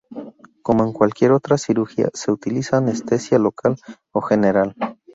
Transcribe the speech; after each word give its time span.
Como 0.63 0.83
en 0.83 0.93
cualquier 0.93 1.31
otra 1.31 1.59
cirugía, 1.59 2.09
se 2.15 2.31
utiliza 2.31 2.77
anestesia 2.77 3.37
local 3.37 3.75
o 4.11 4.19
general. 4.21 4.73